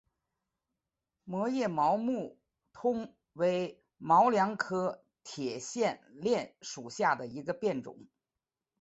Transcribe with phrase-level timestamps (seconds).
[1.25, 2.39] 膜叶毛木
[2.73, 7.99] 通为毛茛科铁线莲属下的一个变种。